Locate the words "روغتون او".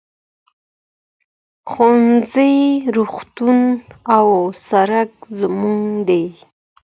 2.95-4.27